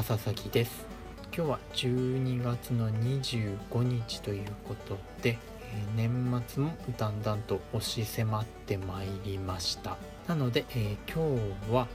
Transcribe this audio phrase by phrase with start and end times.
[0.00, 0.86] 笠崎です。
[1.24, 9.98] 今日は12月の25日ということで、え、年末もだんだんと押し迫ってまいりました。
[10.26, 11.86] なので、えー、今日は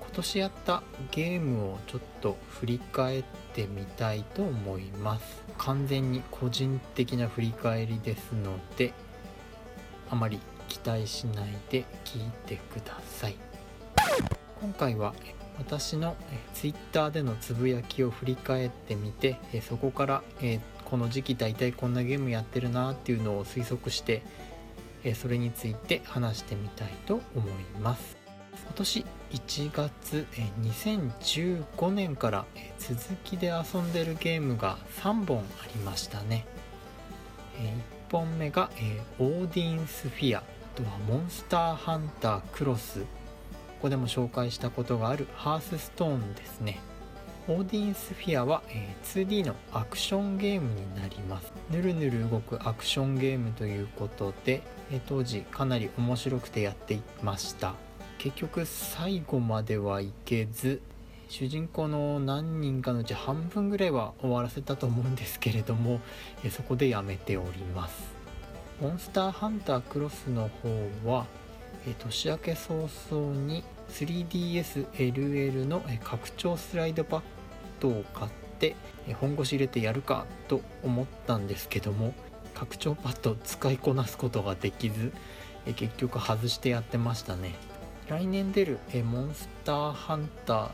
[0.00, 5.42] 今年やったゲームをちょっと振り返ってみたいと思います。
[5.58, 8.94] 完全に個人的な振り返りですので
[10.08, 13.36] あまり期待しないで聞いてください。
[14.62, 15.12] 今回は
[15.58, 16.16] 私の
[16.52, 20.22] Twitter でのつぶやきを振り返ってみてそこから
[20.84, 24.22] この時期大体こんなゲームやってるなっていうのを推測して
[25.14, 28.16] それについて話してみたいと思います。
[28.66, 30.26] 今年1月
[30.62, 32.44] 2015年から
[32.78, 36.46] 続きで遊んでるゲームが3本ありましたね。
[37.58, 38.70] 1本目が
[39.18, 40.42] オーディンスフィアあ
[40.76, 43.04] とはモンスターハンタークロス。
[43.84, 46.80] こでも紹介したことがあるハースストーンですね。
[47.48, 51.52] オーディンスフィアは、え、2D のアクションゲームになります。
[51.70, 57.74] ぬるぬる動くアクションゲームということで、え、当時かなり面白くてやっていました。
[58.16, 60.80] 結局最後まではいけず
[61.28, 66.00] 主人公の何人かのうち半分ぐらいは終わらせたと思うんですけれども、
[66.42, 68.14] え、そこでやめております。
[68.80, 70.70] モンスターハンタークロスの方
[71.04, 71.26] は
[71.92, 77.22] 年明け早々に 3DSLL の拡張スライドパッ
[77.80, 78.76] ドを買って
[79.20, 82.14] 本腰入れてやるかと思ったんですけども
[82.54, 85.12] 拡張パッドを使いこなすことができず
[85.76, 87.54] 結局外してやってましたね。
[88.08, 90.70] 来年出るモンスターハンター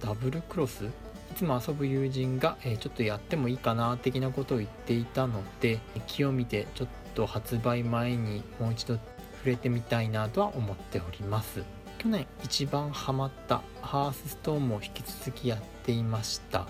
[0.00, 0.88] ダブルクロスい
[1.34, 9.02] つも遊ぶ友人がちょっとやってもいいかな的なことを言っていたので気を見てちょっと発売前にもう一度触
[9.44, 11.75] れてみたいなとは思っております。
[11.98, 16.66] 去年一番ハマったハースストーンも引き続きやっていました。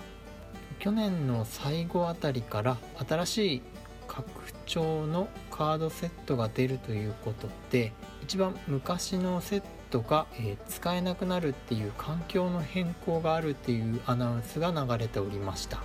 [0.79, 2.77] 去年の最後あたりから
[3.07, 3.61] 新しい
[4.07, 4.29] 拡
[4.65, 7.91] 張のカードセットが出るということで
[8.23, 15.79] 一番昔のセットが、え、使えなくなるっていう環境の変更があるっていうアナウンスが流れておりました。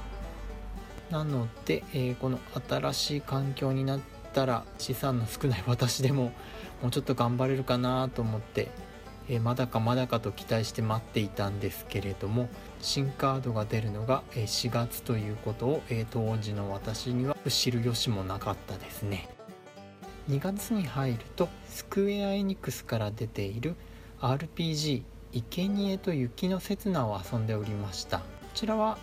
[1.10, 2.38] なので、えー、この
[2.69, 4.00] 新しい環境になっ
[4.32, 6.32] たら資産の少ない私でも
[6.81, 8.69] もうちょっと頑張れるかなと思って、
[9.28, 12.49] え、まだかまだかと期待して待っていたんですけれども
[12.81, 19.28] 新カードが出るのが4月ということを、えー、当時の私には知る由もなかったですね。
[20.31, 23.75] 2月に入るとスクエア・エニックスから出ている
[24.21, 25.03] RPG
[25.50, 28.19] 「生贄と雪の刹那」を遊んでおりました。
[28.19, 28.25] こ
[28.55, 28.99] ちらは、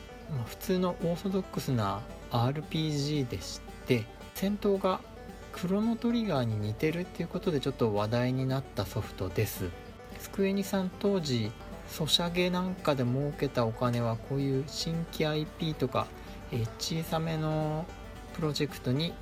[0.46, 5.02] 普通のオーソドックスな RPG でして戦闘が
[5.52, 9.66] クロノトリガーに似てるっていうことでちょっと話題になったソフトです。
[10.20, 11.52] スクエニさん当時
[11.90, 16.08] ソシャゲなんかで儲けたお金はこういう新規 IP とか、
[16.52, 17.86] え小さめの
[18.36, 19.14] プロジェクトに、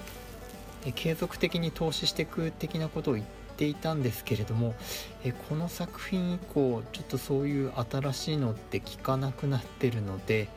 [0.86, 3.26] え継続的に投資していく的なことを言っ
[3.56, 4.76] ていたんですけれども、
[5.24, 10.50] えこの作品以降ちょっとそういう新しいのって聞かなくなってるので、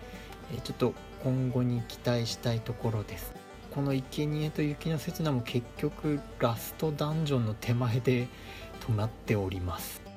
[0.52, 3.32] えちょっと今後に期待したいところです。
[3.70, 8.26] この生贄と雪の刹那も結局ラストダンジョンの手前で
[8.80, 10.09] 止まっております。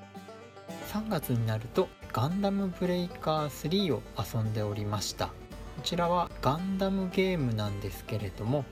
[0.93, 5.25] 3月になるとガンダムブレイカー3を遊んでおりました。
[5.25, 5.33] こ
[5.83, 8.63] ちらはガンダムゲームなんですけれども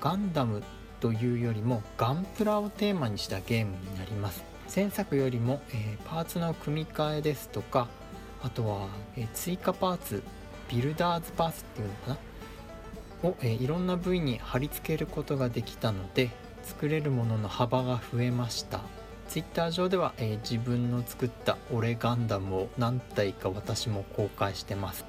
[0.00, 0.62] ガンダム
[1.00, 4.42] というよりもガンプラをテーマにしたゲームになります。
[4.74, 7.88] 前作よりも、えー、パーツの組み替えですとか
[8.42, 10.22] あとは、えー、追加パーツ
[10.70, 12.20] ビルダーズパーツっていうのか
[13.22, 13.28] な？
[13.28, 16.30] を、えー、いろんな部位に貼り付けることができたので
[16.62, 18.80] 作れるものの幅が増えました。
[19.28, 25.04] Twitter 上では、えー、自分の作ったオレガンダムを何体か私も公開してます。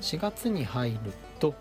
[0.00, 0.98] 4月に入る
[1.38, 1.54] と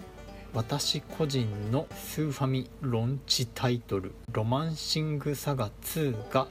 [0.54, 6.48] 私個人のスーファミロンチタイトル「ロマンシングサガ2が」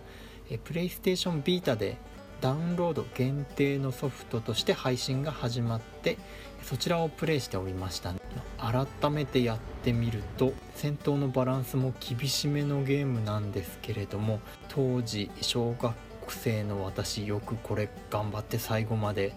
[0.51, 1.97] がプレイステーションビータで
[2.41, 6.19] ダウンロード限定のソフトとして配信が始まって
[6.63, 8.13] そちらをプレイしておりました。
[8.13, 8.19] ね
[8.59, 15.95] 改めてやってみると戦闘のバランスも厳しめのゲームなんですけれども当時小学
[16.29, 19.35] 生の私よくこれ頑張って最後まで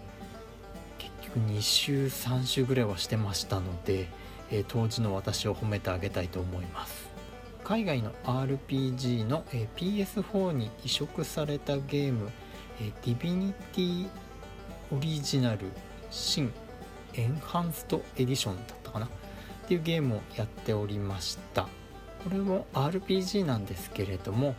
[0.98, 4.08] 結局2週3週ぐらいはしてましたので、
[4.50, 7.06] え、当時の私を褒めてあげたいと思います。
[7.64, 12.30] 海外の RPG の、え、PS4 に移植されたゲーム
[12.80, 14.08] えディビニティ
[14.94, 15.60] オリジナル
[16.10, 16.52] 新
[17.14, 19.08] エンハンストエディションだったかな？
[19.66, 21.64] っていうゲームをやっておりました。
[22.22, 24.54] これも RPG なんですけれども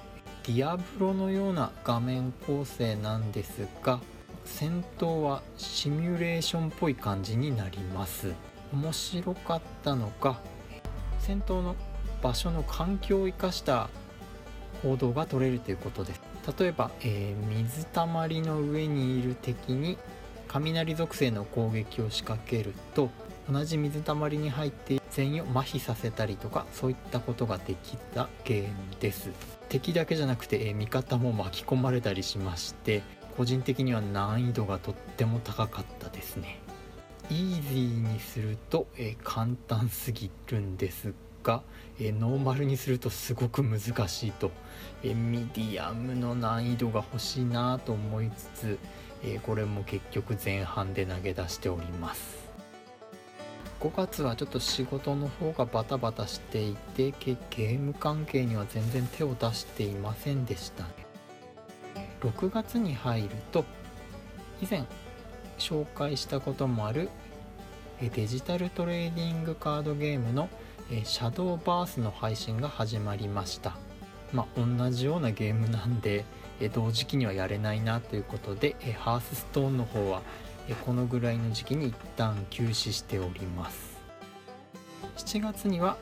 [0.46, 4.00] ディアブロのような画面構成なんですが
[4.44, 8.34] 戦闘はシミュレーションっぽい感じになります。
[8.74, 10.42] 面白かったのが
[11.20, 11.76] 戦闘の
[12.22, 13.90] 場所の環境を生かした
[14.84, 16.22] 行動が取れるということです。
[16.60, 19.98] 例えば、えー、水たまりの上にいる敵に
[20.50, 23.10] 雷属性の攻撃を仕掛けると
[23.52, 28.70] 同じ水たまりに入って全員を麻痺させたりとかそういったことができたゲーム
[29.00, 29.32] です。
[29.70, 33.04] 敵だけじゃなくて、えー、味方も巻き込まれたりしまして
[33.36, 36.60] 個人的には難易度がとっても高かったですね。
[37.30, 41.14] イージーにすると、え、簡単すぎるんです
[41.44, 41.62] が、
[42.00, 44.50] え、ノーマルにするとすごく難しいと、
[45.04, 48.80] え、ミディアムの難易度が欲しいなと思いつつ、
[49.24, 52.47] えこれも結局前半で投げ出しております。
[53.80, 60.90] 5月はちょっと仕事の方がバタバタしていてゲーム関係には全然手を出していませんでしたね。
[62.22, 63.64] 6月に入ると
[64.62, 64.84] 以前
[65.60, 67.10] 紹介したこともある
[68.02, 70.50] デジタルトレーディングカードゲームの
[71.04, 73.76] シャドーバースの配信が始まりました。
[74.34, 76.26] まあ同じようなゲームなんで
[76.74, 80.22] 同時期にはやれないなということでハースストーンの方は
[80.76, 83.98] このぐらいの時期に一旦休止しております。
[85.18, 85.98] 7月には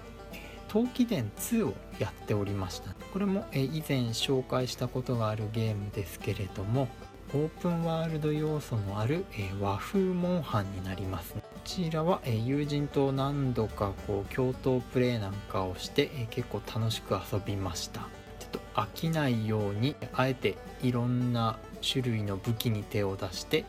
[0.67, 2.93] 陶器伝2をやっておりました。
[3.13, 6.89] これも以前紹介したことがあるゲームですけれども
[7.33, 9.25] オープンワールド要素のある
[9.61, 18.01] 和風モンハンになりますこちらは友人と何度かこう共闘プレイなんかをして結構楽しく遊びました。
[18.01, 23.63] ちょっと飽きないようにあえていろんな種類の武器に手を出して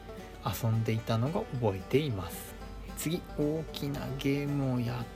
[0.47, 2.55] 遊んでいたのが覚えています。
[2.97, 5.07] 次大きなゲームをやっ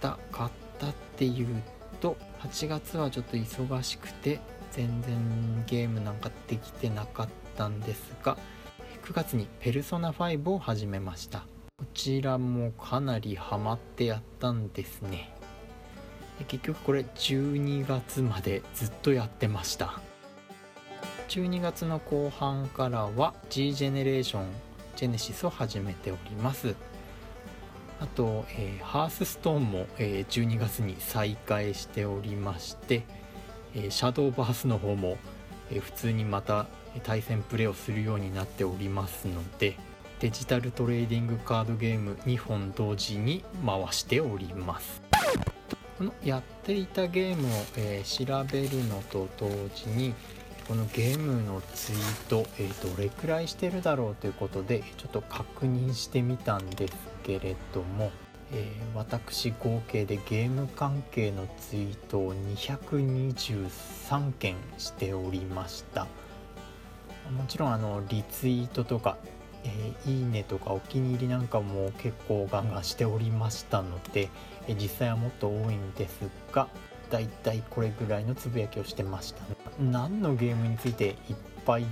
[0.00, 1.62] た買ったっていう
[2.00, 4.40] と8月はちょっと忙しくて
[4.72, 8.38] 全然ゲームなんかできてなかったんですが
[9.04, 11.40] 9月にペルソナ5を始めました。
[11.78, 15.34] こちらもかなりハマってやったんですね。
[16.48, 20.00] 結局これ12月までずっとやってました。
[21.30, 24.46] 12月の後半からは G ジェネレーション
[24.96, 26.74] ジェネシスを始めております。
[28.00, 33.04] あと、えー、ハースストーンも、えー、12月に再開しておりまして、
[33.76, 35.18] えー、シャドーバースの方も、
[35.70, 36.66] えー、普通にまた
[37.04, 39.76] 対戦プレイをするようになっておりますので
[40.18, 45.00] デジタルトレーディングカードゲーム2本同時に回しております。
[45.96, 50.14] このやっていたゲームを、えー、調べるのと同時に
[50.70, 56.94] このゲームのツイート、えー、どれくらいしてるだろうということでちょっと確認してみたんです
[57.24, 58.12] けれども、
[58.52, 66.06] えー、私合計でゲーム関係のツイートを223件しておりました。
[67.36, 69.16] もちろんあのリツイートとか、
[69.64, 74.28] えー、いいねとかお気に入りなんかも結構ガンガンしておりましたので、
[74.68, 76.68] え実際はもっと多いんですが
[77.10, 81.14] だいたいこれぐらいのつぶやきをしてました、ね、何のゲームについていっ
[81.64, 81.86] ぱい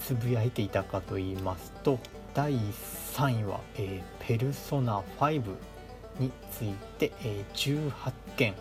[0.00, 1.98] つぶやいていたかと言いますと
[2.34, 5.42] 第3位は、えー、ペルソナ5
[6.18, 8.54] について、えー、18件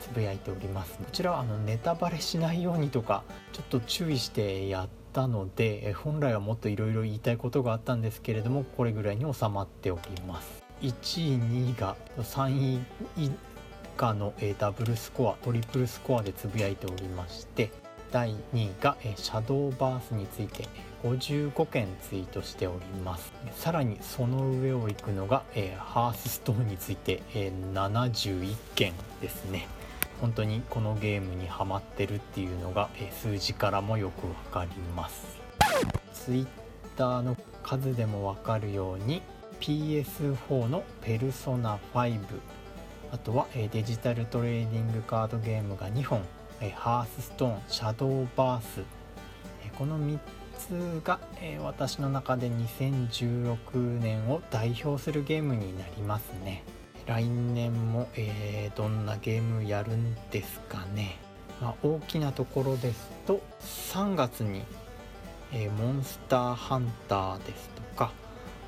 [0.00, 0.98] つぶやいております。
[0.98, 10.62] こちらはあのネタバレしないようにとかちょっと注意してやったので、えー、本来はもっといろいろ言いたいことがあったんですけれどもこれぐらいに収まっております。
[10.82, 12.80] 1位2位が3位
[13.16, 13.30] 以
[13.96, 17.70] 下の、えダブルスコアトリプルスコアでつぶやいておりまして
[18.12, 20.68] 第2位が、えシャドーバースについて
[21.02, 23.32] 55件ツイートしております。
[23.56, 28.92] さらにその上を行くのが、えハースストーンについて、え71件
[29.22, 29.66] ですね。
[30.20, 35.40] 本当にこのゲームにハマってるっていうのが、え数字からもよくわかります。
[36.12, 36.46] ツイッ
[36.96, 39.22] ターの数でもわかるように
[39.60, 42.20] PS4 のペルソナ5
[43.10, 46.22] あとは、えデジタルトレーディングカードゲームが2本、
[46.62, 48.80] えハースストーンシャドーバース、
[49.66, 50.18] えこの3
[50.58, 56.62] つが、え私の中で2016年を代表するゲームになりますね。
[57.06, 61.18] 来年も、えー、どんなゲームやるんですかね、
[61.60, 64.62] まあ、大きなところですと3月に、
[65.52, 68.12] えー、モンスターハンターですとか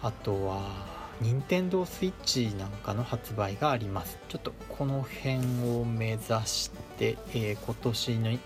[0.02, 4.18] あとは任天堂スイッチなんかの発売があります。
[4.28, 5.38] ちょっとこの辺
[5.78, 6.70] を目指し、
[7.00, 8.38] えー、今年の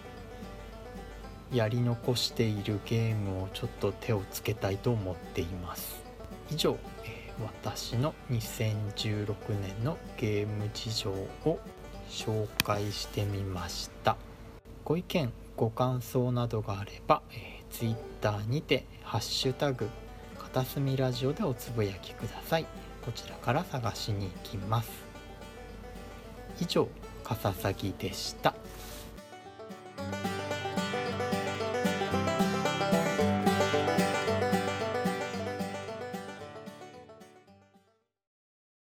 [1.53, 6.03] やり残しているゲームをちょっと手をつけたいと思っています。
[6.51, 11.59] 以上、えー、私の2016年のゲーム事情を
[12.09, 14.17] 紹介してみました。
[14.85, 19.89] ご意見ご感想などがあれば、えー、Twitter にて「ハッシュタグ
[20.39, 22.67] 片隅ラジオでおつぶやきください。
[23.05, 24.91] こちらから探しに行きます。
[26.61, 26.89] 以上
[27.29, 28.55] 笠崎でした。